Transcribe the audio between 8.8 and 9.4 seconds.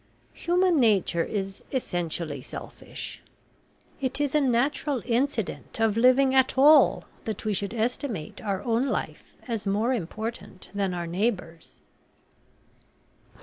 life